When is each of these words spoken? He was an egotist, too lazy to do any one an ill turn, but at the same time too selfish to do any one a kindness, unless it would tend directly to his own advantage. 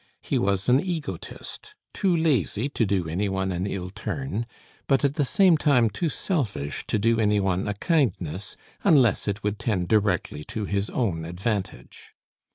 He 0.23 0.39
was 0.39 0.67
an 0.67 0.79
egotist, 0.79 1.75
too 1.93 2.17
lazy 2.17 2.69
to 2.69 2.87
do 2.87 3.07
any 3.07 3.29
one 3.29 3.51
an 3.51 3.67
ill 3.67 3.91
turn, 3.91 4.47
but 4.87 5.05
at 5.05 5.13
the 5.13 5.23
same 5.23 5.57
time 5.59 5.91
too 5.91 6.09
selfish 6.09 6.87
to 6.87 6.97
do 6.97 7.19
any 7.19 7.39
one 7.39 7.67
a 7.67 7.75
kindness, 7.75 8.57
unless 8.83 9.27
it 9.27 9.43
would 9.43 9.59
tend 9.59 9.89
directly 9.89 10.43
to 10.45 10.65
his 10.65 10.89
own 10.89 11.23
advantage. 11.23 12.15